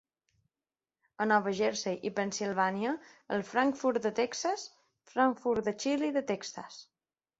A 1.25 1.25
Nova 1.31 1.51
Jersey 1.59 1.99
i 2.09 2.11
Pennsilvània, 2.21 2.93
el 3.37 3.45
"frankfurt 3.53 4.07
de 4.07 4.13
Texas", 4.21 4.65
"frankfurt 5.13 5.67
de 5.69 5.75
xili 5.85 6.11
de 6.17 6.25
Texas". 6.33 6.81